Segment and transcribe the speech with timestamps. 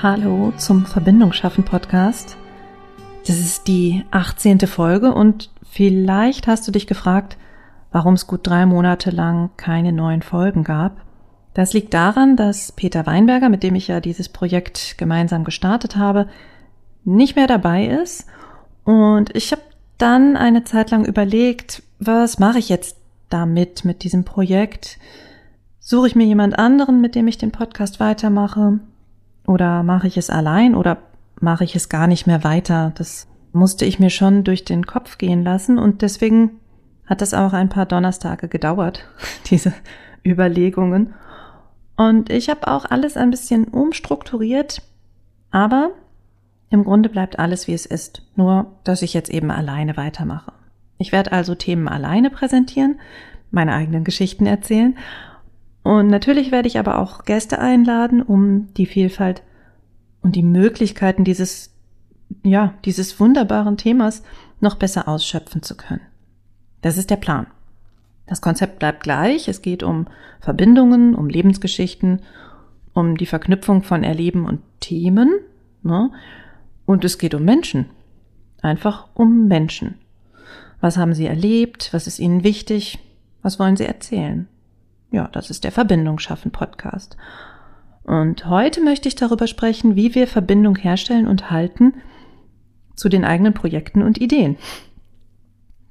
[0.00, 2.36] Hallo zum Verbindung schaffen Podcast.
[3.26, 4.60] Das ist die 18.
[4.60, 7.36] Folge und vielleicht hast du dich gefragt,
[7.90, 10.98] warum es gut drei Monate lang keine neuen Folgen gab.
[11.52, 16.28] Das liegt daran, dass Peter Weinberger, mit dem ich ja dieses Projekt gemeinsam gestartet habe,
[17.02, 18.26] nicht mehr dabei ist.
[18.84, 19.62] Und ich habe
[19.96, 22.98] dann eine Zeit lang überlegt, was mache ich jetzt
[23.30, 24.96] damit, mit diesem Projekt?
[25.80, 28.78] Suche ich mir jemand anderen, mit dem ich den Podcast weitermache?
[29.48, 30.98] Oder mache ich es allein oder
[31.40, 32.92] mache ich es gar nicht mehr weiter?
[32.96, 36.60] Das musste ich mir schon durch den Kopf gehen lassen und deswegen
[37.06, 39.08] hat das auch ein paar Donnerstage gedauert,
[39.50, 39.72] diese
[40.22, 41.14] Überlegungen.
[41.96, 44.82] Und ich habe auch alles ein bisschen umstrukturiert,
[45.50, 45.92] aber
[46.68, 50.52] im Grunde bleibt alles wie es ist, nur dass ich jetzt eben alleine weitermache.
[50.98, 53.00] Ich werde also Themen alleine präsentieren,
[53.50, 54.94] meine eigenen Geschichten erzählen
[55.88, 59.42] und natürlich werde ich aber auch Gäste einladen, um die Vielfalt
[60.22, 61.74] und die Möglichkeiten dieses,
[62.42, 64.22] ja, dieses wunderbaren Themas
[64.60, 66.00] noch besser ausschöpfen zu können.
[66.82, 67.46] Das ist der Plan.
[68.26, 69.48] Das Konzept bleibt gleich.
[69.48, 70.06] Es geht um
[70.40, 72.22] Verbindungen, um Lebensgeschichten,
[72.92, 75.40] um die Verknüpfung von Erleben und Themen.
[75.82, 76.10] Ne?
[76.84, 77.86] Und es geht um Menschen.
[78.60, 79.94] Einfach um Menschen.
[80.80, 81.90] Was haben sie erlebt?
[81.92, 82.98] Was ist ihnen wichtig?
[83.42, 84.46] Was wollen sie erzählen?
[85.10, 87.16] Ja, das ist der Verbindung schaffen Podcast.
[88.08, 91.92] Und heute möchte ich darüber sprechen, wie wir Verbindung herstellen und halten
[92.94, 94.56] zu den eigenen Projekten und Ideen.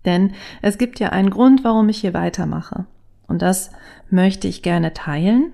[0.04, 0.34] Denn
[0.64, 2.88] es gibt ja einen Grund, warum ich hier weitermache.
[3.28, 3.70] Und das
[4.10, 5.52] möchte ich gerne teilen.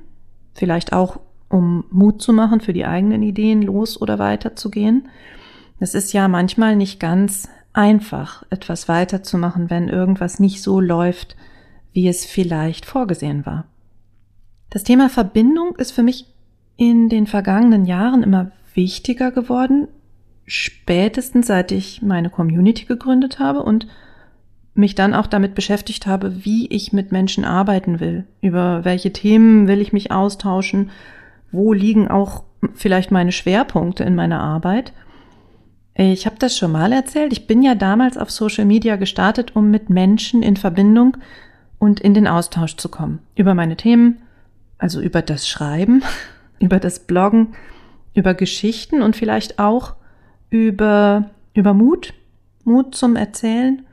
[0.54, 5.10] Vielleicht auch, um Mut zu machen, für die eigenen Ideen los oder weiterzugehen.
[5.82, 11.36] Es ist ja manchmal nicht ganz einfach, etwas weiterzumachen, wenn irgendwas nicht so läuft,
[11.92, 13.66] wie es vielleicht vorgesehen war.
[14.70, 16.33] Das Thema Verbindung ist für mich
[16.78, 19.88] in den vergangenen Jahren immer wichtiger geworden,
[20.46, 23.88] spätestens seit ich meine Community gegründet habe und
[24.76, 29.68] mich dann auch damit beschäftigt habe, wie ich mit Menschen arbeiten will, über welche Themen
[29.68, 30.90] will ich mich austauschen,
[31.52, 34.94] wo liegen auch vielleicht meine Schwerpunkte in meiner Arbeit.
[35.96, 39.70] Ich habe das schon mal erzählt, ich bin ja damals auf Social Media gestartet, um
[39.70, 41.18] mit Menschen in Verbindung
[41.78, 43.20] und in den Austausch zu kommen.
[43.36, 44.18] Über meine Themen,
[44.80, 46.02] also über das Schreiben,
[46.64, 47.56] über das Bloggen,
[48.16, 49.96] über Geschichten und vielleicht auch
[50.50, 52.14] über, über Mut,
[52.64, 53.86] Mut zum Erzählen,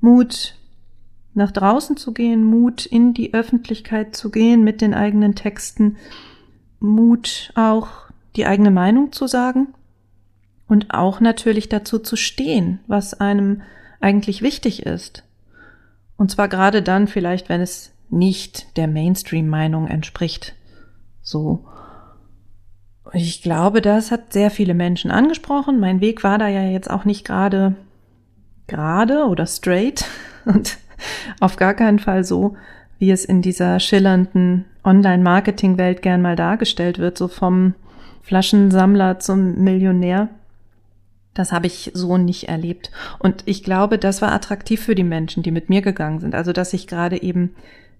[0.00, 0.56] Mut
[1.34, 5.96] nach draußen zu gehen, Mut in die Öffentlichkeit zu gehen mit den eigenen Texten,
[6.80, 7.88] Mut auch
[8.34, 9.68] die eigene Meinung zu sagen
[10.66, 13.62] und auch natürlich dazu zu stehen, was einem
[14.00, 15.22] eigentlich wichtig ist.
[16.16, 20.54] Und zwar gerade dann vielleicht, wenn es nicht der Mainstream-Meinung entspricht.
[21.22, 21.64] So.
[23.14, 25.80] Ich glaube, das hat sehr viele Menschen angesprochen.
[25.80, 27.74] Mein Weg war da ja jetzt auch nicht gerade
[28.66, 30.04] gerade oder straight
[30.44, 30.78] und
[31.40, 32.56] auf gar keinen Fall so,
[32.98, 37.74] wie es in dieser schillernden Online-Marketing-Welt gern mal dargestellt wird, so vom
[38.22, 40.28] Flaschensammler zum Millionär.
[41.34, 42.90] Das habe ich so nicht erlebt.
[43.18, 46.34] Und ich glaube, das war attraktiv für die Menschen, die mit mir gegangen sind.
[46.34, 47.54] Also, dass ich gerade eben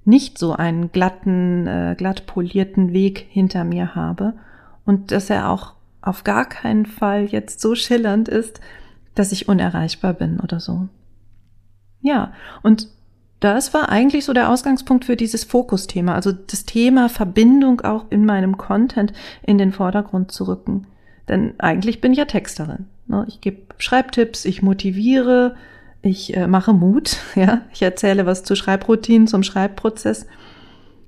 [0.05, 4.35] nicht so einen glatten, äh, glatt polierten Weg hinter mir habe
[4.85, 8.61] und dass er auch auf gar keinen Fall jetzt so schillernd ist,
[9.15, 10.89] dass ich unerreichbar bin oder so.
[12.01, 12.33] Ja,
[12.63, 12.89] und
[13.41, 18.25] das war eigentlich so der Ausgangspunkt für dieses Fokusthema, also das Thema Verbindung auch in
[18.25, 19.13] meinem Content
[19.43, 20.87] in den Vordergrund zu rücken.
[21.29, 22.87] Denn eigentlich bin ich ja Texterin.
[23.07, 23.25] Ne?
[23.29, 25.57] Ich gebe Schreibtipps, ich motiviere,
[26.03, 30.27] ich äh, mache Mut, ja, ich erzähle was zu Schreibroutinen, zum Schreibprozess,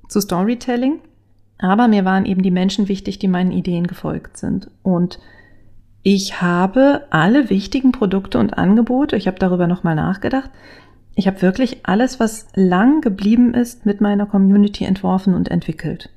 [0.07, 0.99] zu Storytelling.
[1.57, 4.69] Aber mir waren eben die Menschen wichtig, die meinen Ideen gefolgt sind.
[4.83, 5.19] Und
[6.03, 10.49] ich habe alle wichtigen Produkte und Angebote, ich habe darüber nochmal nachgedacht,
[11.15, 16.09] ich habe wirklich alles, was lang geblieben ist, mit meiner Community entworfen und entwickelt.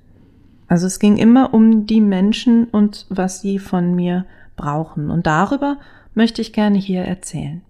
[0.67, 4.27] Also es ging immer um die Menschen und was sie von mir
[4.57, 5.11] brauchen.
[5.11, 5.79] Und darüber
[6.15, 7.63] möchte ich gerne hier erzählen.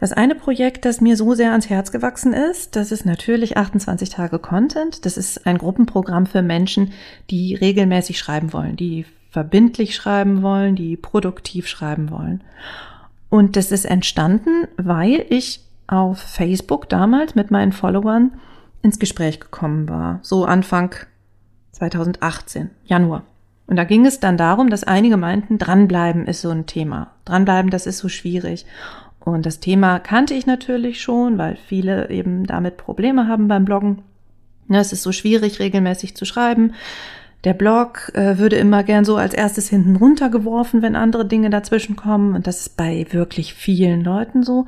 [0.00, 4.10] Das eine Projekt, das mir so sehr ans Herz gewachsen ist, das ist natürlich 28
[4.10, 5.06] Tage Content.
[5.06, 6.92] Das ist ein Gruppenprogramm für Menschen,
[7.30, 12.42] die regelmäßig schreiben wollen, die verbindlich schreiben wollen, die produktiv schreiben wollen.
[13.30, 18.32] Und das ist entstanden, weil ich auf Facebook damals mit meinen Followern
[18.82, 20.20] ins Gespräch gekommen war.
[20.22, 20.94] So Anfang
[21.72, 23.22] 2018, Januar.
[23.66, 27.12] Und da ging es dann darum, dass einige meinten, dranbleiben ist so ein Thema.
[27.24, 28.66] Dranbleiben, das ist so schwierig.
[29.24, 34.02] Und das Thema kannte ich natürlich schon, weil viele eben damit Probleme haben beim Bloggen.
[34.68, 36.74] Es ist so schwierig, regelmäßig zu schreiben.
[37.44, 41.96] Der Blog äh, würde immer gern so als erstes hinten runtergeworfen, wenn andere Dinge dazwischen
[41.96, 42.34] kommen.
[42.34, 44.66] Und das ist bei wirklich vielen Leuten so.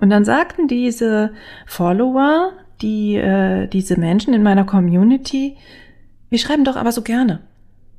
[0.00, 1.32] Und dann sagten diese
[1.66, 5.56] Follower, die, äh, diese Menschen in meiner Community,
[6.30, 7.40] wir schreiben doch aber so gerne.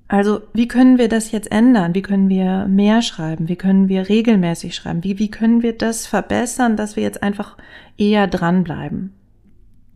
[0.10, 1.94] Also, wie können wir das jetzt ändern?
[1.94, 3.48] Wie können wir mehr schreiben?
[3.48, 5.04] Wie können wir regelmäßig schreiben?
[5.04, 7.58] Wie, wie können wir das verbessern, dass wir jetzt einfach
[7.96, 9.14] eher dranbleiben?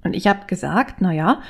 [0.04, 1.42] Und ich habe gesagt, na ja,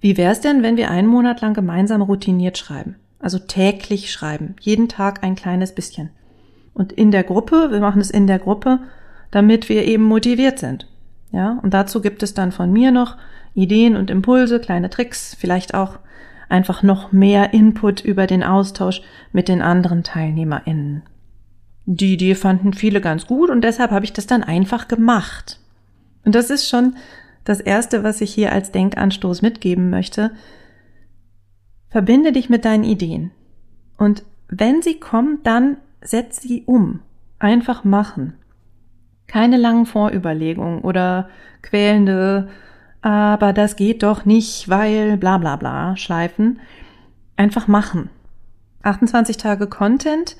[0.00, 2.96] wie wäre es denn, wenn wir einen Monat lang gemeinsam routiniert schreiben?
[3.18, 6.08] Also täglich schreiben, jeden Tag ein kleines bisschen.
[6.72, 8.78] Und in der Gruppe, wir machen es in der Gruppe,
[9.30, 10.86] damit wir eben motiviert sind.
[11.32, 13.18] Ja, und dazu gibt es dann von mir noch
[13.54, 15.98] Ideen und Impulse, kleine Tricks, vielleicht auch
[16.50, 19.02] einfach noch mehr Input über den Austausch
[19.32, 21.02] mit den anderen TeilnehmerInnen.
[21.86, 25.60] Die Idee fanden viele ganz gut und deshalb habe ich das dann einfach gemacht.
[26.24, 26.94] Und das ist schon
[27.44, 30.30] das Erste, was ich hier als Denkanstoß mitgeben möchte.
[31.88, 33.32] Verbinde dich mit deinen Ideen.
[33.96, 37.00] Und wenn sie kommen, dann setz sie um.
[37.38, 38.34] Einfach machen.
[39.26, 41.28] Keine langen Vorüberlegungen oder
[41.62, 42.48] quälende
[43.02, 46.60] aber das geht doch nicht, weil bla bla bla schleifen.
[47.36, 48.10] Einfach machen.
[48.82, 50.36] 28 Tage Content,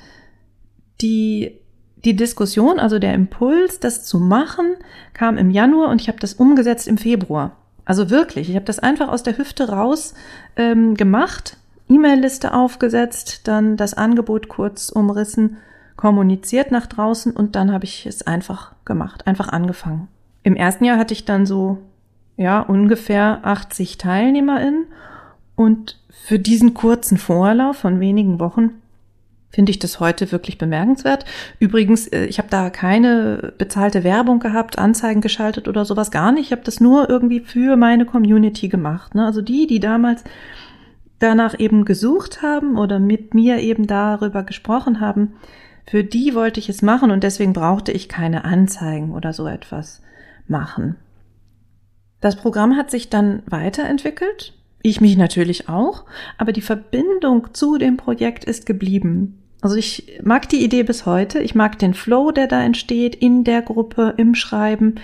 [1.00, 1.58] die,
[2.04, 4.76] die Diskussion, also der Impuls, das zu machen,
[5.14, 7.56] kam im Januar und ich habe das umgesetzt im Februar.
[7.84, 10.14] Also wirklich, ich habe das einfach aus der Hüfte raus
[10.56, 11.56] ähm, gemacht,
[11.88, 15.56] E-Mail-Liste aufgesetzt, dann das Angebot kurz umrissen,
[15.96, 20.08] kommuniziert nach draußen und dann habe ich es einfach gemacht, einfach angefangen.
[20.42, 21.78] Im ersten Jahr hatte ich dann so
[22.40, 24.86] ja, ungefähr 80 TeilnehmerInnen.
[25.56, 28.70] Und für diesen kurzen Vorlauf von wenigen Wochen
[29.50, 31.26] finde ich das heute wirklich bemerkenswert.
[31.58, 36.46] Übrigens, äh, ich habe da keine bezahlte Werbung gehabt, Anzeigen geschaltet oder sowas gar nicht.
[36.46, 39.14] Ich habe das nur irgendwie für meine Community gemacht.
[39.14, 39.26] Ne?
[39.26, 40.24] Also die, die damals
[41.18, 45.34] danach eben gesucht haben oder mit mir eben darüber gesprochen haben,
[45.86, 50.00] für die wollte ich es machen und deswegen brauchte ich keine Anzeigen oder so etwas
[50.48, 50.96] machen.
[52.20, 54.52] Das Programm hat sich dann weiterentwickelt,
[54.82, 56.04] ich mich natürlich auch,
[56.38, 59.38] aber die Verbindung zu dem Projekt ist geblieben.
[59.60, 63.44] Also ich mag die Idee bis heute, ich mag den Flow, der da entsteht in
[63.44, 64.94] der Gruppe, im Schreiben,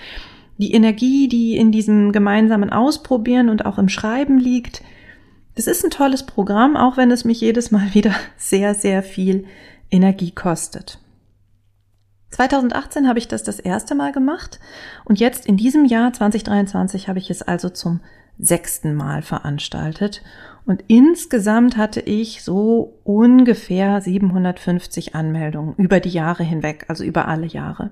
[0.57, 4.81] die Energie, die in diesem gemeinsamen Ausprobieren und auch im Schreiben liegt.
[5.53, 9.45] Das ist ein tolles Programm, auch wenn es mich jedes Mal wieder sehr, sehr viel
[9.91, 10.99] Energie kostet.
[12.31, 14.59] 2018 habe ich das das erste Mal gemacht
[15.05, 18.01] und jetzt in diesem Jahr 2023 habe ich es also zum
[18.37, 20.21] sechsten Mal veranstaltet
[20.65, 27.45] und insgesamt hatte ich so ungefähr 750 Anmeldungen über die Jahre hinweg, also über alle
[27.45, 27.91] Jahre.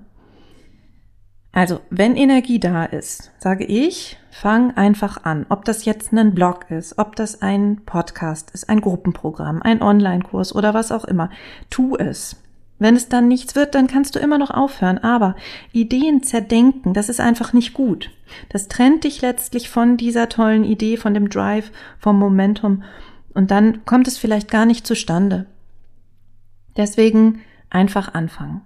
[1.52, 5.46] Also, wenn Energie da ist, sage ich, fang einfach an.
[5.48, 10.54] Ob das jetzt ein Blog ist, ob das ein Podcast ist, ein Gruppenprogramm, ein Online-Kurs
[10.54, 11.30] oder was auch immer.
[11.70, 12.36] Tu es.
[12.78, 14.98] Wenn es dann nichts wird, dann kannst du immer noch aufhören.
[14.98, 15.34] Aber
[15.72, 18.10] Ideen zerdenken, das ist einfach nicht gut.
[18.50, 22.82] Das trennt dich letztlich von dieser tollen Idee, von dem Drive, vom Momentum.
[23.32, 25.46] Und dann kommt es vielleicht gar nicht zustande.
[26.76, 27.40] Deswegen
[27.70, 28.62] einfach anfangen.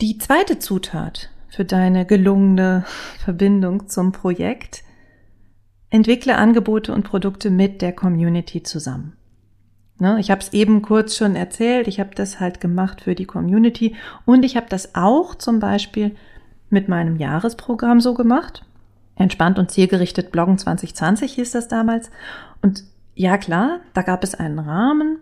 [0.00, 2.84] Die zweite Zutat für deine gelungene
[3.18, 4.82] Verbindung zum Projekt,
[5.90, 9.16] entwickle Angebote und Produkte mit der Community zusammen.
[9.98, 13.24] Ne, ich habe es eben kurz schon erzählt, ich habe das halt gemacht für die
[13.24, 13.94] Community
[14.26, 16.14] und ich habe das auch zum Beispiel
[16.68, 18.62] mit meinem Jahresprogramm so gemacht.
[19.14, 22.10] Entspannt und zielgerichtet Bloggen 2020 hieß das damals.
[22.60, 22.84] Und
[23.14, 25.16] ja klar, da gab es einen Rahmen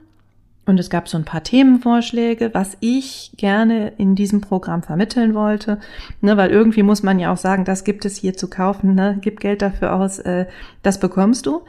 [0.66, 5.78] und es gab so ein paar Themenvorschläge, was ich gerne in diesem Programm vermitteln wollte.
[6.20, 9.18] Ne, weil irgendwie muss man ja auch sagen, das gibt es hier zu kaufen, ne,
[9.20, 10.46] gib Geld dafür aus, äh,
[10.82, 11.62] das bekommst du.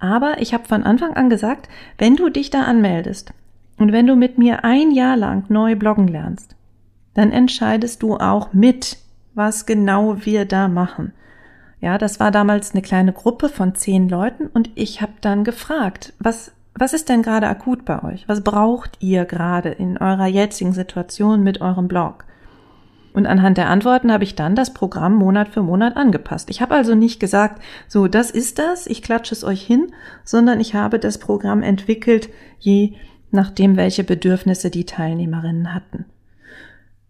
[0.00, 3.32] Aber ich habe von Anfang an gesagt, wenn du dich da anmeldest
[3.76, 6.56] und wenn du mit mir ein Jahr lang neu bloggen lernst,
[7.14, 8.96] dann entscheidest du auch mit,
[9.34, 11.12] was genau wir da machen.
[11.80, 16.14] Ja, das war damals eine kleine Gruppe von zehn Leuten und ich habe dann gefragt,
[16.18, 18.28] was, was ist denn gerade akut bei euch?
[18.28, 22.24] Was braucht ihr gerade in eurer jetzigen Situation mit eurem Blog?
[23.12, 26.48] Und anhand der Antworten habe ich dann das Programm Monat für Monat angepasst.
[26.50, 29.92] Ich habe also nicht gesagt, so, das ist das, ich klatsche es euch hin,
[30.24, 32.94] sondern ich habe das Programm entwickelt, je
[33.30, 36.04] nachdem, welche Bedürfnisse die Teilnehmerinnen hatten.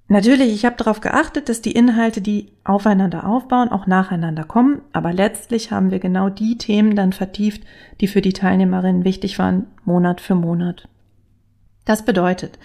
[0.09, 5.13] Natürlich, ich habe darauf geachtet, dass die Inhalte, die aufeinander aufbauen, auch nacheinander kommen, aber
[5.13, 7.63] letztlich haben wir genau die Themen dann vertieft,
[8.01, 10.89] die für die Teilnehmerinnen wichtig waren, Monat für Monat.
[11.85, 12.59] Das bedeutet,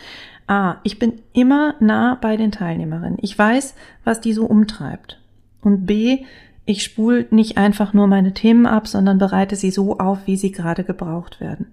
[0.48, 3.18] A, ich bin immer nah bei den Teilnehmerinnen.
[3.22, 3.74] Ich weiß,
[4.04, 5.20] was die so umtreibt.
[5.62, 6.26] Und B,
[6.66, 10.52] ich spule nicht einfach nur meine Themen ab, sondern bereite sie so auf, wie sie
[10.52, 11.68] gerade gebraucht werden.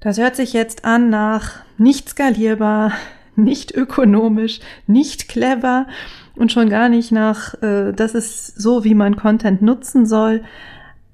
[0.00, 2.92] Das hört sich jetzt an nach nicht skalierbar,
[3.36, 5.86] nicht ökonomisch, nicht clever
[6.36, 10.42] und schon gar nicht nach, äh, das ist so, wie man Content nutzen soll.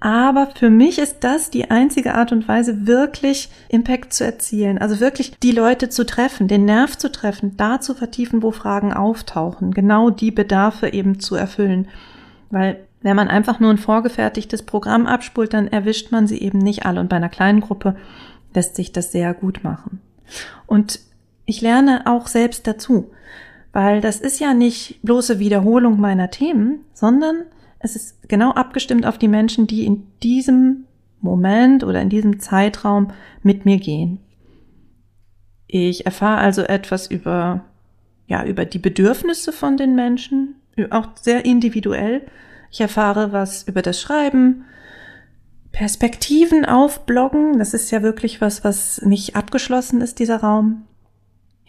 [0.01, 4.79] Aber für mich ist das die einzige Art und Weise, wirklich Impact zu erzielen.
[4.79, 8.93] Also wirklich die Leute zu treffen, den Nerv zu treffen, da zu vertiefen, wo Fragen
[8.93, 11.89] auftauchen, genau die Bedarfe eben zu erfüllen.
[12.51, 16.87] Weil wenn man einfach nur ein vorgefertigtes Programm abspult, dann erwischt man sie eben nicht
[16.87, 17.01] alle.
[17.01, 17.97] Und bei einer kleinen Gruppe
[18.55, 20.01] lässt sich das sehr gut machen.
[20.67, 21.01] Und
[21.45, 23.11] ich lerne auch selbst dazu,
[23.73, 27.45] weil das ist ja nicht bloße Wiederholung meiner Themen, sondern
[27.81, 30.85] es ist genau abgestimmt auf die Menschen, die in diesem
[31.21, 34.21] Moment oder in diesem Zeitraum mit mir gehen.
[35.67, 37.65] Ich erfahre also etwas über,
[38.27, 40.57] ja, über die Bedürfnisse von den Menschen,
[40.91, 42.27] auch sehr individuell.
[42.71, 44.65] Ich erfahre was über das Schreiben,
[45.73, 47.59] Perspektiven aufbloggen.
[47.59, 50.88] Das ist ja wirklich was, was nicht abgeschlossen ist, dieser Raum.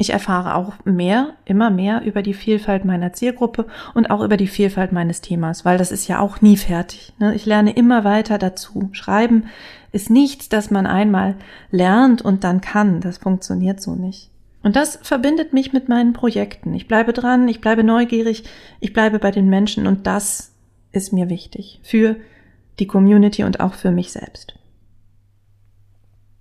[0.02, 4.48] Ich erfahre auch mehr, immer mehr über die Vielfalt meiner Zielgruppe und auch über die
[4.48, 7.12] Vielfalt meines Themas, weil das ist ja auch nie fertig.
[7.20, 7.36] Ne?
[7.36, 8.88] Ich lerne immer weiter dazu.
[8.94, 9.48] Schreiben
[9.92, 11.36] ist nichts, das man einmal
[11.70, 13.02] lernt und dann kann.
[13.02, 14.32] Das funktioniert so nicht.
[14.64, 16.74] Und das verbindet mich mit meinen Projekten.
[16.76, 18.46] Ich bleibe dran, ich bleibe neugierig,
[18.80, 20.54] ich bleibe bei den Menschen und das
[20.94, 22.16] ist mir wichtig für
[22.80, 24.58] die Community und auch für mich selbst.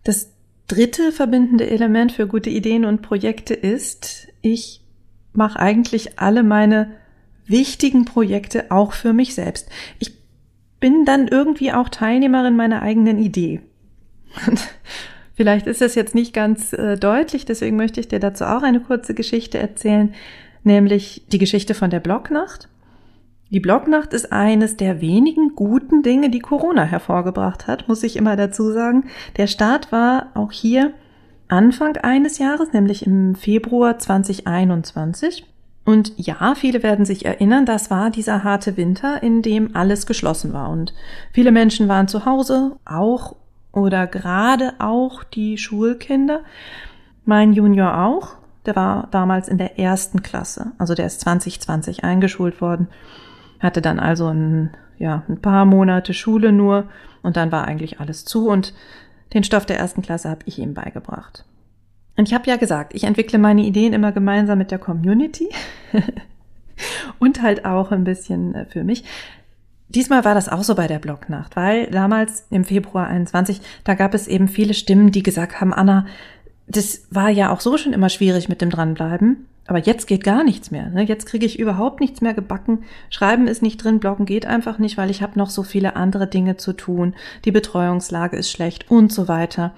[0.04, 0.30] Das
[0.68, 4.82] dritte verbindende Element für gute Ideen und Projekte ist, ich
[5.32, 6.92] mache eigentlich alle meine
[7.46, 9.68] wichtigen Projekte auch für mich selbst.
[9.98, 10.12] Ich
[10.80, 13.60] bin dann irgendwie auch Teilnehmerin meiner eigenen Idee.
[15.34, 18.80] Vielleicht ist das jetzt nicht ganz äh, deutlich, deswegen möchte ich dir dazu auch eine
[18.80, 20.14] kurze Geschichte erzählen,
[20.64, 22.68] nämlich die Geschichte von der Blocknacht.
[23.50, 28.36] Die Blocknacht ist eines der wenigen guten Dinge, die Corona hervorgebracht hat, muss ich immer
[28.36, 29.04] dazu sagen.
[29.38, 30.92] Der Start war auch hier
[31.48, 35.46] Anfang eines Jahres, nämlich im Februar 2021.
[35.86, 40.52] Und ja, viele werden sich erinnern, das war dieser harte Winter, in dem alles geschlossen
[40.52, 40.68] war.
[40.68, 40.92] Und
[41.32, 43.34] viele Menschen waren zu Hause, auch
[43.72, 46.40] oder gerade auch die Schulkinder.
[47.24, 48.36] Mein Junior auch,
[48.66, 52.88] der war damals in der ersten Klasse, also der ist 2020 eingeschult worden.
[53.60, 56.88] Hatte dann also ein, ja, ein paar Monate Schule nur
[57.22, 58.72] und dann war eigentlich alles zu und
[59.34, 61.44] den Stoff der ersten Klasse habe ich ihm beigebracht.
[62.16, 65.48] Und ich habe ja gesagt, ich entwickle meine Ideen immer gemeinsam mit der Community
[67.18, 69.04] und halt auch ein bisschen äh, für mich.
[69.88, 74.14] Diesmal war das auch so bei der Blognacht, weil damals im Februar 21, da gab
[74.14, 76.06] es eben viele Stimmen, die gesagt haben, Anna,
[76.66, 79.46] das war ja auch so schon immer schwierig mit dem dranbleiben.
[79.68, 80.88] Aber jetzt geht gar nichts mehr.
[80.88, 81.02] Ne?
[81.02, 82.84] Jetzt kriege ich überhaupt nichts mehr gebacken.
[83.10, 86.26] Schreiben ist nicht drin, bloggen geht einfach nicht, weil ich habe noch so viele andere
[86.26, 87.14] Dinge zu tun.
[87.44, 89.74] Die Betreuungslage ist schlecht und so weiter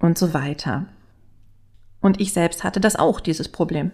[0.00, 0.86] und so weiter.
[2.00, 3.90] Und ich selbst hatte das auch, dieses Problem.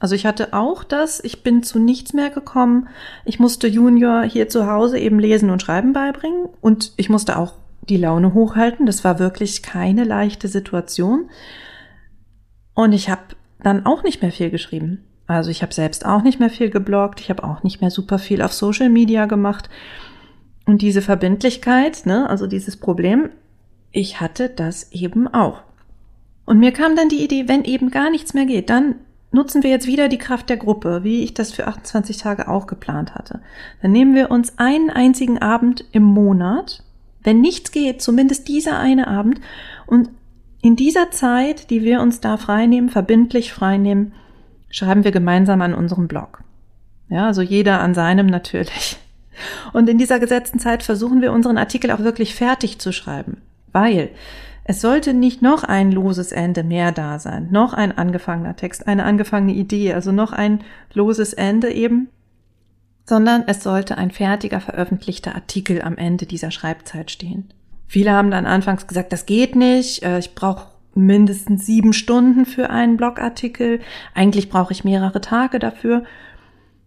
[0.00, 2.88] Also ich hatte auch das, ich bin zu nichts mehr gekommen.
[3.24, 7.54] Ich musste Junior hier zu Hause eben lesen und schreiben beibringen und ich musste auch
[7.88, 8.86] die Laune hochhalten.
[8.86, 11.30] Das war wirklich keine leichte Situation.
[12.74, 13.22] Und ich habe
[13.62, 15.04] dann auch nicht mehr viel geschrieben.
[15.26, 18.18] Also ich habe selbst auch nicht mehr viel gebloggt, ich habe auch nicht mehr super
[18.18, 19.70] viel auf Social Media gemacht.
[20.66, 23.30] Und diese Verbindlichkeit, ne, also dieses Problem,
[23.90, 25.62] ich hatte das eben auch.
[26.44, 28.96] Und mir kam dann die Idee, wenn eben gar nichts mehr geht, dann
[29.30, 32.66] nutzen wir jetzt wieder die Kraft der Gruppe, wie ich das für 28 Tage auch
[32.66, 33.40] geplant hatte.
[33.80, 36.84] Dann nehmen wir uns einen einzigen Abend im Monat,
[37.22, 39.40] wenn nichts geht, zumindest dieser eine Abend,
[39.86, 40.10] und
[40.62, 44.14] in dieser Zeit, die wir uns da freinehmen, verbindlich freinehmen,
[44.70, 46.44] schreiben wir gemeinsam an unserem Blog.
[47.08, 48.96] Ja, also jeder an seinem natürlich.
[49.72, 53.42] Und in dieser gesetzten Zeit versuchen wir unseren Artikel auch wirklich fertig zu schreiben,
[53.72, 54.10] weil
[54.64, 59.04] es sollte nicht noch ein loses Ende mehr da sein, noch ein angefangener Text, eine
[59.04, 60.60] angefangene Idee, also noch ein
[60.94, 62.08] loses Ende eben,
[63.04, 67.52] sondern es sollte ein fertiger veröffentlichter Artikel am Ende dieser Schreibzeit stehen.
[67.92, 72.70] Viele haben dann anfangs gesagt, das geht nicht, äh, ich brauche mindestens sieben Stunden für
[72.70, 73.80] einen Blogartikel,
[74.14, 76.04] eigentlich brauche ich mehrere Tage dafür.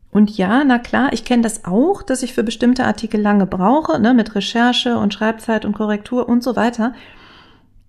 [0.10, 4.00] Und ja, na klar, ich kenne das auch, dass ich für bestimmte Artikel lange brauche,
[4.00, 6.96] ne, mit Recherche und Schreibzeit und Korrektur und so weiter.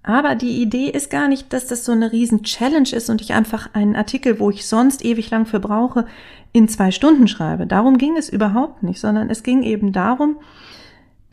[0.03, 3.33] Aber die Idee ist gar nicht, dass das so eine riesen Challenge ist und ich
[3.33, 6.05] einfach einen Artikel, wo ich sonst ewig lang für brauche,
[6.53, 7.67] in zwei Stunden schreibe.
[7.67, 10.37] Darum ging es überhaupt nicht, sondern es ging eben darum,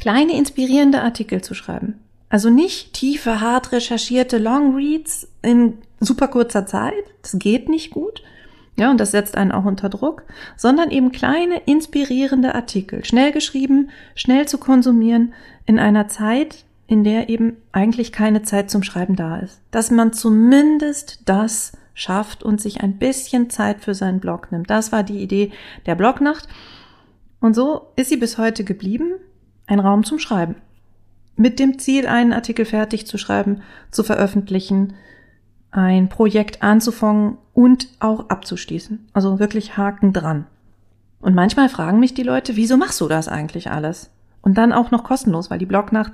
[0.04, 1.98] kleine inspirierende Artikel zu schreiben.
[2.28, 7.06] Also nicht tiefe, hart recherchierte Long Reads in super kurzer Zeit.
[7.22, 8.22] Das geht nicht gut,
[8.76, 10.24] ja, und das setzt einen auch unter Druck,
[10.58, 15.34] sondern eben kleine, inspirierende Artikel, schnell geschrieben, schnell zu konsumieren,
[15.66, 19.62] in einer Zeit, in der eben eigentlich keine Zeit zum Schreiben da ist.
[19.72, 24.70] Dass man zumindest das schafft und sich ein bisschen Zeit für seinen Blog nimmt.
[24.70, 25.54] Das war die Idee
[25.86, 26.50] der Blognacht.
[27.40, 29.14] Und so ist sie bis heute geblieben,
[29.68, 30.56] ein Raum zum Schreiben.
[31.36, 34.94] Mit dem Ziel, einen Artikel fertig zu schreiben, zu veröffentlichen,
[35.72, 39.10] ein Projekt anzufangen und auch abzuschließen.
[39.14, 40.46] Also wirklich Haken dran.
[41.20, 44.12] Und manchmal fragen mich die Leute, wieso machst du das eigentlich alles?
[44.42, 46.12] Und dann auch noch kostenlos, weil die Blognacht,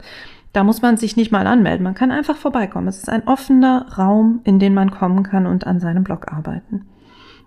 [0.54, 1.84] da muss man sich nicht mal anmelden.
[1.84, 2.88] Man kann einfach vorbeikommen.
[2.88, 6.88] Es ist ein offener Raum, in den man kommen kann und an seinem Blog arbeiten.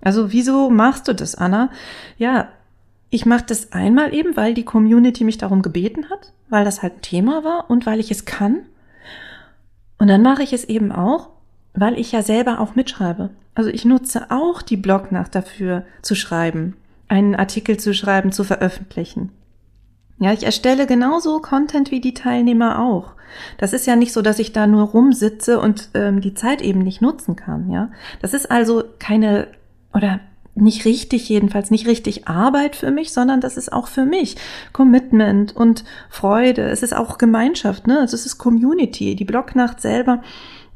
[0.02, 1.70] Also wieso machst du das, Anna?
[2.18, 2.48] Ja,
[3.12, 6.94] ich mache das einmal eben, weil die Community mich darum gebeten hat, weil das halt
[6.94, 8.62] ein Thema war und weil ich es kann.
[9.98, 11.28] Und dann mache ich es eben auch,
[11.74, 13.28] weil ich ja selber auch mitschreibe.
[13.54, 16.74] Also ich nutze auch die Blognacht dafür zu schreiben,
[17.06, 19.30] einen Artikel zu schreiben, zu veröffentlichen.
[20.18, 23.12] Ja, ich erstelle genauso Content wie die Teilnehmer auch.
[23.58, 26.80] Das ist ja nicht so, dass ich da nur rumsitze und ähm, die Zeit eben
[26.80, 27.70] nicht nutzen kann.
[27.70, 27.90] Ja,
[28.22, 29.48] das ist also keine
[29.92, 30.20] oder
[30.54, 34.36] nicht richtig, jedenfalls nicht richtig Arbeit für mich, sondern das ist auch für mich
[34.72, 36.62] Commitment und Freude.
[36.68, 38.00] Es ist auch Gemeinschaft, ne?
[38.00, 39.16] Also es ist Community.
[39.16, 40.20] Die Blognacht selber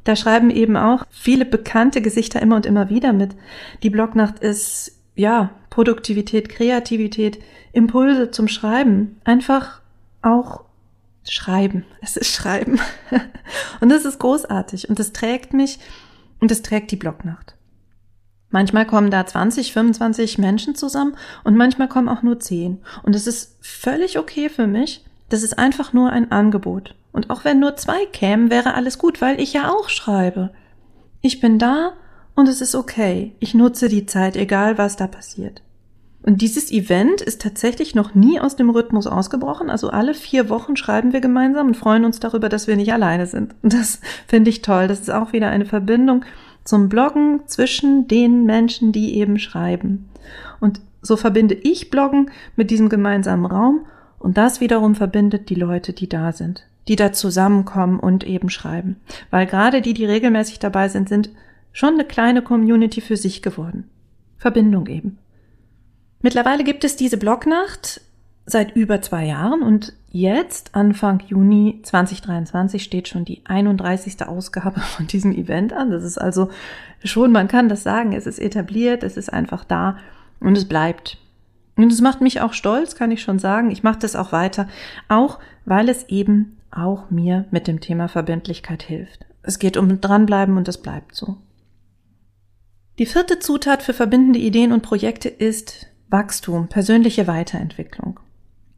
[0.06, 3.35] da schreiben eben auch viele bekannte Gesichter immer und immer wieder mit.
[3.83, 7.42] Die Blognacht ist, ja, Produktivität, Kreativität,
[7.73, 9.21] Impulse zum Schreiben.
[9.25, 9.80] Einfach
[10.23, 10.62] auch
[11.28, 11.85] schreiben.
[12.02, 12.78] Es ist schreiben.
[13.80, 14.88] und das ist großartig.
[14.88, 15.80] Und das trägt mich
[16.38, 17.56] und das trägt die Blognacht.
[18.57, 21.14] Manchmal kommen da 20, 25 Menschen zusammen
[21.45, 22.79] und manchmal kommen auch nur 10.
[23.03, 25.05] Und es ist völlig okay für mich.
[25.29, 26.95] Das ist einfach nur ein Angebot.
[27.12, 30.55] Und auch wenn nur zwei kämen, wäre alles gut, weil ich ja auch schreibe.
[31.21, 31.92] Ich bin da
[32.35, 33.37] und es ist okay.
[33.40, 35.61] Ich nutze die Zeit, egal was da passiert.
[36.23, 39.69] Und dieses Event ist tatsächlich noch nie aus dem Rhythmus ausgebrochen.
[39.69, 43.27] Also alle vier Wochen schreiben wir gemeinsam und freuen uns darüber, dass wir nicht alleine
[43.27, 43.55] sind.
[43.62, 44.88] Und das finde ich toll.
[44.88, 46.25] Das ist auch wieder eine Verbindung
[46.66, 50.09] zum Bloggen zwischen den Menschen, die eben schreiben.
[50.61, 53.87] Und so verbinde ich Bloggen mit diesem gemeinsamen Raum
[54.18, 58.96] und das wiederum verbindet die Leute, die da sind die da zusammenkommen und eben schreiben.
[59.31, 61.31] Weil gerade die, die regelmäßig dabei sind, sind
[61.72, 63.90] schon eine kleine Community für sich geworden.
[64.38, 65.18] Verbindung eben.
[66.22, 68.00] Mittlerweile gibt es diese Blognacht
[68.46, 74.24] seit über zwei Jahren und jetzt, Anfang Juni 2023, steht schon die 31.
[74.26, 75.90] Ausgabe von diesem Event an.
[75.90, 76.48] Das ist also
[77.04, 79.98] schon, man kann das sagen, es ist etabliert, es ist einfach da
[80.40, 81.18] und es bleibt.
[81.74, 83.70] Und es macht mich auch stolz, kann ich schon sagen.
[83.70, 84.66] Ich mache das auch weiter,
[85.09, 89.26] auch weil es eben auch mir mit dem Thema Verbindlichkeit hilft.
[89.42, 91.37] Es geht um dranbleiben und es bleibt so.
[92.98, 98.20] Die vierte Zutat für verbindende Ideen und Projekte ist Wachstum, persönliche Weiterentwicklung.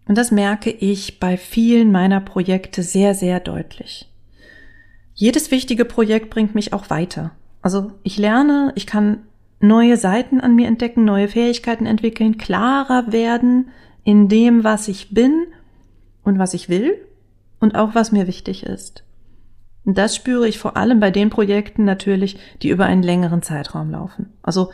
[0.08, 4.10] Und das merke ich bei vielen meiner Projekte sehr, sehr deutlich.
[5.12, 7.32] Jedes wichtige Projekt bringt mich auch weiter.
[7.60, 9.24] Also ich lerne, ich kann
[9.60, 13.68] neue Seiten an mir entdecken, neue Fähigkeiten entwickeln, klarer werden
[14.02, 15.46] in dem, was ich bin
[16.22, 16.94] und was ich will
[17.60, 19.04] und auch was mir wichtig ist.
[19.84, 23.90] Und das spüre ich vor allem bei den Projekten natürlich, die über einen längeren Zeitraum
[23.90, 24.32] laufen.
[24.42, 24.70] Also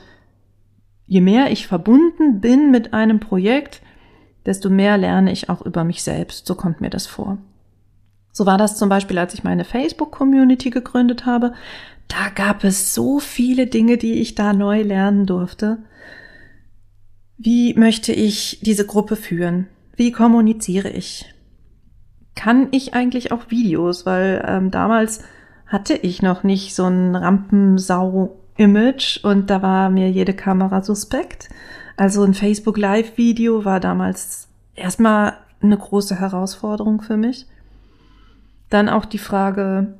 [1.06, 3.80] je mehr ich verbunden bin mit einem Projekt,
[4.46, 6.46] desto mehr lerne ich auch über mich selbst.
[6.46, 7.38] So kommt mir das vor.
[8.32, 11.54] So war das zum Beispiel, als ich meine Facebook-Community gegründet habe.
[12.08, 15.78] Da gab es so viele Dinge, die ich da neu lernen durfte.
[17.38, 19.68] Wie möchte ich diese Gruppe führen?
[19.96, 21.34] Wie kommuniziere ich?
[22.34, 25.22] kann ich eigentlich auch Videos, weil ähm, damals
[25.66, 31.48] hatte ich noch nicht so ein Rampensau-Image und da war mir jede Kamera suspekt.
[31.96, 37.46] Also ein Facebook Live-Video war damals erstmal eine große Herausforderung für mich.
[38.70, 39.94] Dann auch die Frage,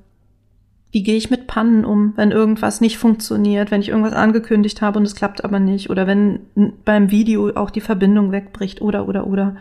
[0.91, 4.99] wie gehe ich mit Pannen um, wenn irgendwas nicht funktioniert, wenn ich irgendwas angekündigt habe
[4.99, 6.41] und es klappt aber nicht oder wenn
[6.85, 9.57] beim Video auch die Verbindung wegbricht oder oder oder.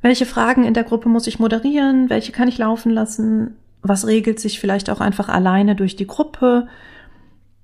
[0.00, 2.08] Welche Fragen in der Gruppe muss ich moderieren?
[2.08, 3.56] Welche kann ich laufen lassen?
[3.82, 6.68] Was regelt sich vielleicht auch einfach alleine durch die Gruppe?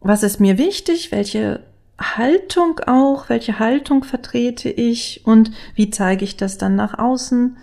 [0.00, 1.12] Was ist mir wichtig?
[1.12, 1.60] Welche
[1.98, 7.56] Haltung auch, welche Haltung vertrete ich und wie zeige ich das dann nach außen?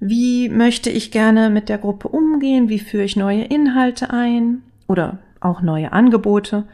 [0.00, 2.68] Wie möchte ich gerne mit der Gruppe umgehen?
[2.68, 6.64] Wie führe ich neue Inhalte ein oder auch neue Angebote?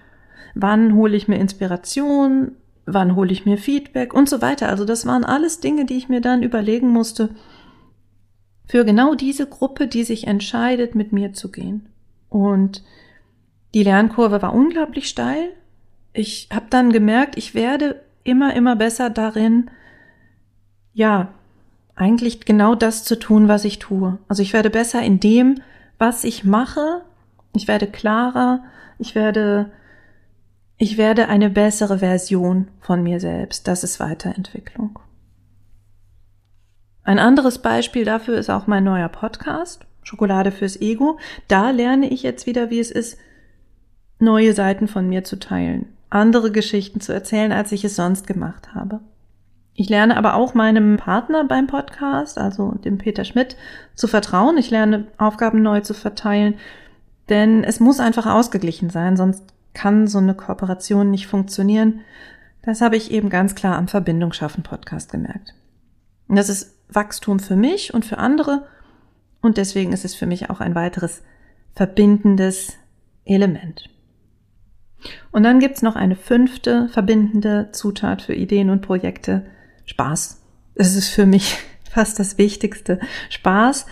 [0.54, 2.52] Wann hole ich mir Inspiration?
[2.86, 4.68] Wann hole ich mir Feedback und so weiter?
[4.68, 7.30] Also das waren alles Dinge, die ich mir dann überlegen musste
[8.66, 11.86] für genau diese Gruppe, die sich entscheidet, mit mir zu gehen.
[12.28, 12.82] Und
[13.74, 15.50] die Lernkurve war unglaublich steil.
[16.14, 19.70] Ich habe dann gemerkt, ich werde immer, immer besser darin,
[20.94, 21.34] ja,
[21.96, 24.18] eigentlich genau das zu tun, was ich tue.
[24.28, 25.60] Also ich werde besser in dem,
[25.98, 27.02] was ich mache.
[27.54, 28.64] Ich werde klarer.
[28.98, 29.70] Ich werde,
[30.76, 33.68] ich werde eine bessere Version von mir selbst.
[33.68, 34.98] Das ist Weiterentwicklung.
[37.02, 41.18] Ein anderes Beispiel dafür ist auch mein neuer Podcast, Schokolade fürs Ego.
[41.48, 43.18] Da lerne ich jetzt wieder, wie es ist,
[44.18, 48.74] neue Seiten von mir zu teilen, andere Geschichten zu erzählen, als ich es sonst gemacht
[48.74, 49.00] habe.
[49.74, 53.56] Ich lerne aber auch meinem Partner beim Podcast, also dem Peter Schmidt,
[53.94, 54.56] zu vertrauen.
[54.56, 56.54] Ich lerne Aufgaben neu zu verteilen,
[57.28, 62.00] denn es muss einfach ausgeglichen sein, sonst kann so eine Kooperation nicht funktionieren.
[62.62, 65.54] Das habe ich eben ganz klar am Verbindung schaffen Podcast gemerkt.
[66.28, 68.66] Und das ist Wachstum für mich und für andere
[69.40, 71.22] und deswegen ist es für mich auch ein weiteres
[71.74, 72.74] verbindendes
[73.24, 73.90] Element.
[75.32, 79.46] Und dann gibt's noch eine fünfte verbindende Zutat für Ideen und Projekte,
[79.84, 80.42] Spaß.
[80.74, 81.58] Es ist für mich
[81.90, 83.00] fast das Wichtigste.
[83.30, 83.86] Spaß.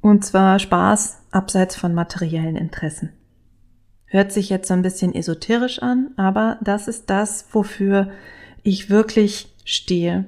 [0.00, 3.12] Und zwar Spaß abseits von materiellen Interessen.
[4.06, 8.10] Hört sich jetzt so ein bisschen esoterisch an, aber das ist das, wofür
[8.62, 10.24] ich wirklich stehe.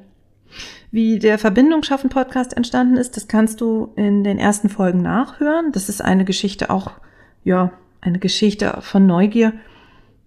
[0.90, 5.72] Wie der Verbindung schaffen Podcast entstanden ist, das kannst du in den ersten Folgen nachhören.
[5.72, 6.90] Das ist eine Geschichte auch,
[7.44, 9.52] ja, eine Geschichte von Neugier,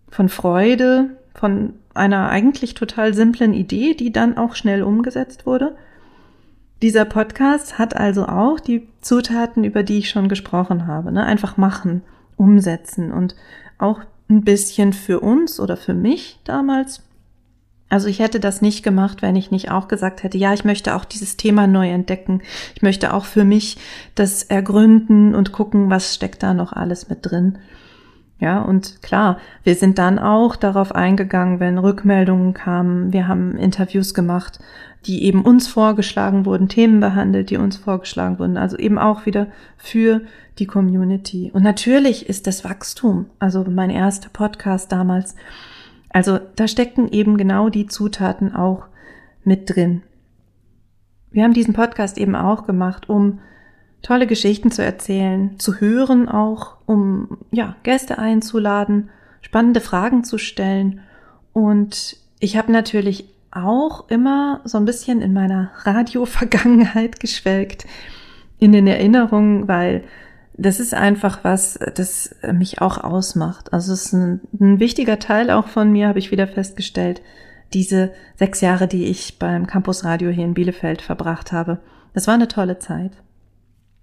[0.10, 5.76] von Freude, von einer eigentlich total simplen Idee, die dann auch schnell umgesetzt wurde.
[6.82, 11.12] Dieser Podcast hat also auch die Zutaten, über die ich schon gesprochen habe.
[11.12, 11.24] Ne?
[11.24, 12.02] Einfach machen,
[12.36, 13.36] umsetzen und
[13.78, 17.04] auch ein bisschen für uns oder für mich damals.
[17.94, 20.96] Also ich hätte das nicht gemacht, wenn ich nicht auch gesagt hätte, ja, ich möchte
[20.96, 22.42] auch dieses Thema neu entdecken.
[22.74, 23.78] Ich möchte auch für mich
[24.16, 27.60] das ergründen und gucken, was steckt da noch alles mit drin.
[28.40, 33.14] Ja, und klar, wir sind dann auch darauf eingegangen, wenn Rückmeldungen kamen.
[33.14, 34.58] Wir haben Interviews gemacht,
[35.06, 38.58] die eben uns vorgeschlagen wurden, Themen behandelt, die uns vorgeschlagen wurden.
[38.58, 40.22] Also eben auch wieder für
[40.58, 41.52] die Community.
[41.54, 45.36] Und natürlich ist das Wachstum, also mein erster Podcast damals.
[46.14, 48.86] Also da stecken eben genau die Zutaten auch
[49.44, 50.04] mit drin.
[51.32, 53.40] Wir haben diesen Podcast eben auch gemacht, um
[54.04, 59.10] tolle Geschichten zu erzählen, zu hören auch, um ja, Gäste einzuladen,
[59.42, 61.02] spannende Fragen zu stellen.
[61.52, 67.88] Und ich habe natürlich auch immer so ein bisschen in meiner Radio-Vergangenheit geschwelgt,
[68.60, 70.04] in den Erinnerungen, weil
[70.56, 73.74] das ist einfach was, das mich auch ausmacht.
[73.74, 77.22] Also es ist ein, ein wichtiger Teil auch von mir, habe ich wieder festgestellt,
[77.74, 81.80] diese sechs Jahre, die ich beim Campus Radio hier in Bielefeld verbracht habe.
[82.14, 83.12] Das war eine tolle Zeit.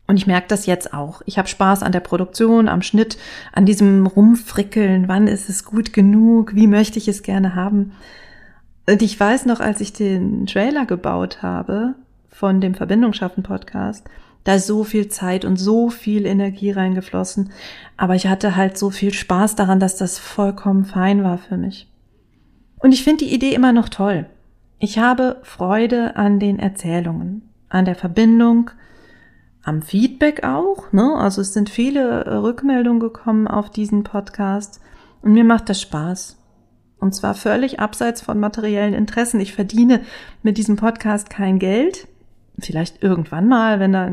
[0.09, 1.23] Und ich merke das jetzt auch.
[1.27, 3.17] Ich habe Spaß an der Produktion, am Schnitt,
[3.53, 5.07] an diesem Rumfrickeln.
[5.07, 6.57] Wann ist es gut genug?
[6.57, 7.93] Wie möchte ich es gerne haben?
[8.89, 11.95] Und ich weiß noch, als ich den Trailer gebaut habe
[12.29, 14.05] von dem Verbindung schaffen Podcast,
[14.44, 17.50] da ist so viel Zeit und so viel Energie reingeflossen.
[17.96, 21.88] Aber ich hatte halt so viel Spaß daran, dass das vollkommen fein war für mich.
[22.79, 24.26] Und ich finde die Idee immer noch toll.
[24.79, 28.70] Ich habe Freude an den Erzählungen, an der Verbindung,
[29.62, 30.90] am Feedback auch.
[30.92, 31.14] Ne?
[31.16, 34.81] Also es sind viele äh, Rückmeldungen gekommen auf diesen Podcast
[35.20, 36.38] und mir macht das Spaß.
[36.98, 39.40] Und zwar völlig abseits von materiellen Interessen.
[39.40, 40.03] Ich verdiene
[40.42, 42.09] mit diesem Podcast kein Geld.
[42.61, 44.11] Vielleicht irgendwann mal, wenn da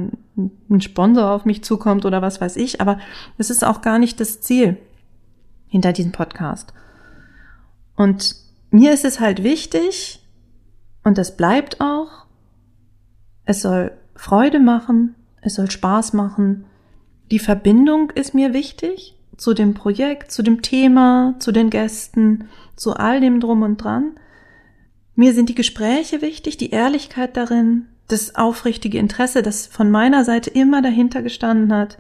[0.69, 2.81] ein Sponsor auf mich zukommt oder was weiß ich.
[2.81, 2.99] Aber
[3.38, 4.77] es ist auch gar nicht das Ziel
[5.67, 6.73] hinter diesem Podcast.
[7.95, 8.36] Und
[8.69, 10.23] mir ist es halt wichtig,
[11.03, 12.25] und das bleibt auch,
[13.45, 16.65] es soll Freude machen, es soll Spaß machen.
[17.31, 22.95] Die Verbindung ist mir wichtig zu dem Projekt, zu dem Thema, zu den Gästen, zu
[22.95, 24.19] all dem drum und dran.
[25.15, 30.49] Mir sind die Gespräche wichtig, die Ehrlichkeit darin, das aufrichtige Interesse, das von meiner Seite
[30.49, 31.97] immer dahinter gestanden hat.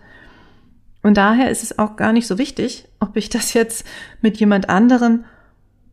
[1.03, 3.85] Und daher ist es auch gar nicht so wichtig, ob ich das jetzt
[4.21, 5.25] mit jemand anderem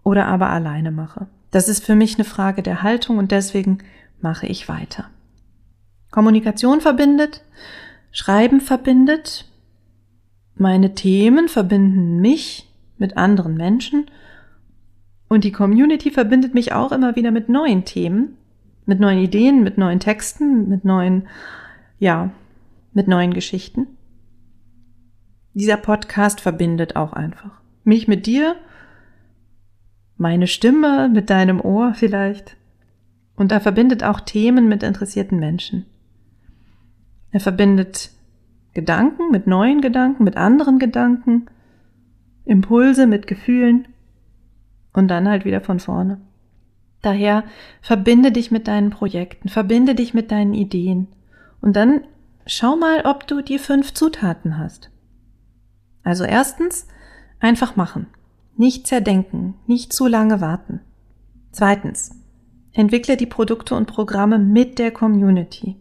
[0.03, 1.27] oder aber alleine mache.
[1.51, 3.79] Das ist für mich eine Frage der Haltung und deswegen
[4.21, 5.07] mache ich weiter.
[6.11, 7.43] Kommunikation verbindet,
[8.11, 9.47] Schreiben verbindet,
[10.57, 14.07] meine Themen verbinden mich mit anderen Menschen
[15.29, 18.37] Und die Community verbindet mich auch immer wieder mit neuen Themen,
[18.87, 21.29] mit neuen Ideen, mit neuen Texten, mit neuen,
[21.99, 22.31] ja,
[22.93, 23.87] mit neuen Geschichten.
[25.55, 27.61] Dieser Podcast verbindet auch einfach.
[27.85, 28.57] Mich mit dir,
[30.17, 32.57] meine Stimme mit deinem Ohr vielleicht.
[33.37, 35.87] Und er verbindet auch Themen mit interessierten Menschen.
[37.31, 38.11] Er verbindet
[38.75, 41.47] Gedanken mit neuen Gedanken, mit anderen Gedanken,
[42.45, 43.89] Impulse mit Gefühlen
[44.93, 46.21] und dann halt wieder von vorne.
[47.05, 47.45] Daher
[47.83, 51.09] verbinde dich mit deinen Projekten, verbinde dich mit deinen Ideen
[51.61, 52.01] und dann
[52.47, 54.91] schau mal, ob du die fünf Zutaten hast.
[56.03, 56.89] Also erstens,
[57.41, 58.07] einfach machen.
[58.57, 60.81] Nicht zerdenken, nicht zu lange warten.
[61.53, 62.13] Zweitens,
[62.73, 65.77] entwickle die Produkte und Programme mit der Community.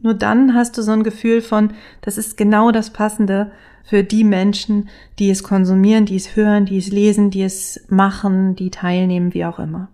[0.00, 3.52] Nur dann hast du so ein Gefühl von, das ist genau das Passende
[3.84, 8.56] für die Menschen, die es konsumieren, die es hören, die es lesen, die es machen,
[8.56, 9.90] die teilnehmen, wie auch immer.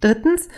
[0.00, 0.48] Drittens,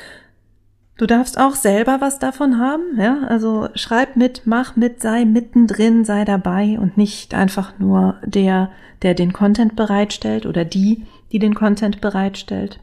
[0.96, 6.04] du darfst auch selber was davon haben, ja, also schreib mit, mach mit, sei mittendrin,
[6.04, 8.70] sei dabei und nicht einfach nur der,
[9.02, 12.78] der den Content bereitstellt oder die, die den Content bereitstellt.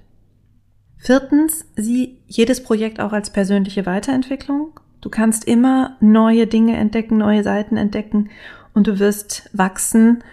[0.97, 4.77] Viertens, sieh jedes Projekt auch als persönliche Weiterentwicklung.
[4.99, 8.29] Du kannst immer neue Dinge entdecken, neue Seiten entdecken
[8.73, 10.23] und du wirst wachsen,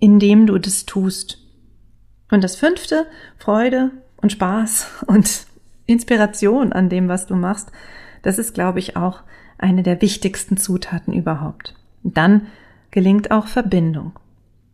[0.00, 1.38] indem du das tust.
[2.30, 3.06] Und das fünfte,
[3.38, 5.46] Freude und Spaß und
[5.92, 7.70] Inspiration an dem, was du machst,
[8.22, 9.22] das ist, glaube ich, auch
[9.58, 11.74] eine der wichtigsten Zutaten überhaupt.
[12.02, 12.46] Und dann
[12.90, 14.12] gelingt auch Verbindung.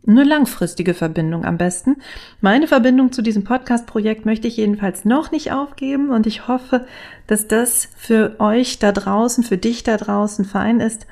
[0.07, 1.97] Eine langfristige Verbindung am besten.
[2.41, 6.87] Meine Verbindung zu diesem Podcast-Projekt möchte ich jedenfalls noch nicht aufgeben und ich hoffe,
[7.27, 11.05] dass das für euch da draußen, für dich da draußen fein ist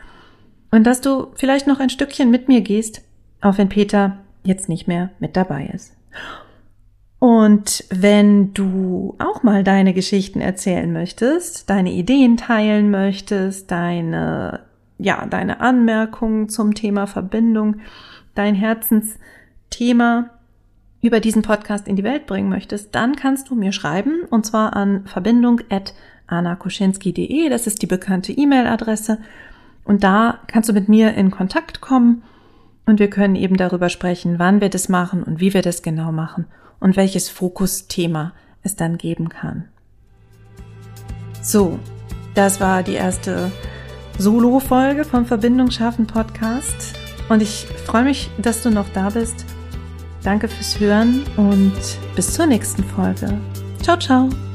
[0.72, 3.02] und dass du vielleicht noch ein Stückchen mit mir gehst,
[3.42, 5.94] auch wenn Peter jetzt nicht mehr mit dabei ist.
[7.20, 14.60] Und wenn du auch mal deine Geschichten erzählen möchtest, deine Ideen teilen möchtest, deine,
[15.00, 17.78] ja, deine Anmerkungen zum Thema Verbindung,
[18.36, 20.30] dein Herzensthema
[21.02, 24.76] über diesen Podcast in die Welt bringen möchtest, dann kannst du mir schreiben und zwar
[24.76, 27.50] an verbindung@anakoschinski.de.
[27.50, 29.18] Das ist die bekannte E-Mail-Adresse.
[29.84, 32.22] Und da kannst du mit mir in Kontakt kommen.
[32.86, 36.12] Und wir können eben darüber sprechen, wann wir das machen und wie wir das genau
[36.12, 36.46] machen
[36.80, 39.68] und welches Fokusthema es dann geben kann.
[41.42, 41.80] So,
[42.36, 43.52] das war die erste
[44.18, 46.94] Solo-Folge vom Verbindung schaffen Podcast.
[47.30, 49.46] Und ich freue mich, dass du noch da bist.
[50.24, 51.74] Danke fürs Hören und
[52.16, 53.40] bis zur nächsten Folge.
[53.82, 54.47] Ciao, ciao.